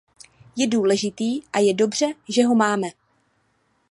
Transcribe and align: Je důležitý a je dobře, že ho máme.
Je 0.57 0.67
důležitý 0.67 1.41
a 1.53 1.59
je 1.59 1.73
dobře, 1.73 2.05
že 2.29 2.45
ho 2.45 2.55
máme. 2.55 2.87